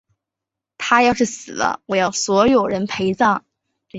[0.79, 3.45] 她要是死了，我要所有人陪葬！